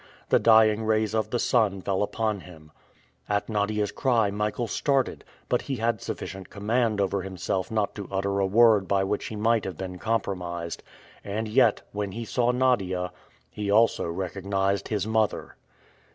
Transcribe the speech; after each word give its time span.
The 0.29 0.39
dying 0.39 0.83
rays 0.83 1.13
of 1.13 1.29
the 1.29 1.37
sun 1.37 1.79
fell 1.83 2.01
upon 2.01 2.39
him. 2.39 2.71
At 3.29 3.47
Nadia's 3.49 3.91
cry 3.91 4.31
Michael 4.31 4.65
started. 4.67 5.23
But 5.47 5.61
he 5.61 5.75
had 5.75 6.01
sufficient 6.01 6.49
command 6.49 6.99
over 6.99 7.21
himself 7.21 7.69
not 7.69 7.93
to 7.93 8.07
utter 8.11 8.39
a 8.39 8.47
word 8.47 8.87
by 8.87 9.03
which 9.03 9.25
he 9.27 9.35
might 9.35 9.63
have 9.63 9.77
been 9.77 9.99
compromised. 9.99 10.81
And 11.23 11.47
yet, 11.47 11.83
when 11.91 12.13
he 12.13 12.25
saw 12.25 12.49
Nadia, 12.49 13.11
he 13.51 13.69
also 13.69 14.07
recognized 14.07 14.87
his 14.87 15.05
mother. 15.05 15.55